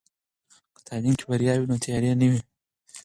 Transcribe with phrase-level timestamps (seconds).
[0.75, 2.41] که تعلیم کې بریا وي، نو تیارې نه وي.